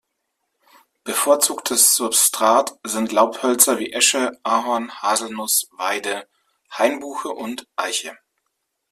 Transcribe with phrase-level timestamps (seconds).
[1.03, 6.27] Bevorzugtes Substrat sind Laubhölzer, wie Esche, Ahorn, Haselnuss, Weide,
[6.75, 8.17] Hainbuche und Eiche.